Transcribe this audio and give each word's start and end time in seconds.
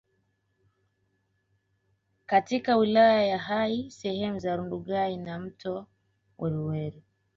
katika 2.25 2.77
wilaya 2.77 3.23
ya 3.27 3.37
Hai 3.37 3.89
sehemu 3.91 4.39
za 4.39 4.55
Rundugai 4.55 5.17
na 5.17 5.39
mto 5.39 5.87
Weruweru 6.37 7.01